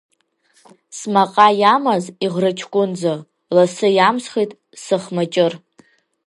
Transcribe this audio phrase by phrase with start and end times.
[0.97, 3.13] Смаҟа иамаз иӷраҷкәынӡа,
[3.55, 4.51] лассы иамсхит
[4.83, 5.53] сыхмаҷыр.